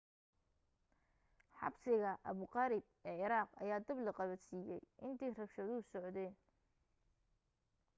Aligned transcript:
xabsiga 1.59 2.11
abu 2.29 2.43
gharib 2.55 2.85
ee 3.09 3.15
ciraaq 3.21 3.49
ayaa 3.61 3.85
dab 3.87 3.97
la 4.05 4.11
qabadsiiyay 4.19 4.81
intii 5.05 5.35
rabshaduhu 5.37 5.79
socdeen 5.91 6.33